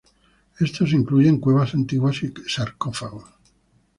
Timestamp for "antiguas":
1.75-2.23